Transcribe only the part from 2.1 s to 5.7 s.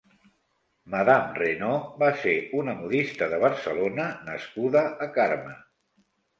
ser una modista de Barcelona nascuda a Carme.